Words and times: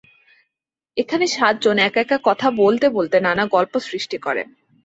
এখানে 0.97 1.25
সাতজন 1.27 1.77
একা 1.79 1.99
একা 2.01 2.17
কথা 2.23 2.47
বলতে 2.61 2.85
বলতে 2.89 3.17
নানা 3.19 3.43
গল্প 3.55 3.73
সৃষ্টি 3.87 4.17
করে। 4.17 4.43